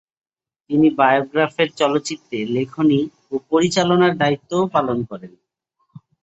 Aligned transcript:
তিনি 0.69 0.87
বায়োগ্রাফের 0.95 1.69
চলচ্চিত্রে 1.75 2.37
লেখনী 2.55 2.99
ও 3.31 3.43
পরিচালনার 3.49 4.13
দায়িত্বও 4.17 4.65
পালন 4.75 4.97
করেন। 5.03 5.31